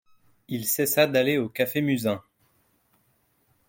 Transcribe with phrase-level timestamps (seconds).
[0.47, 2.23] Il cessa d’aller au café Musain.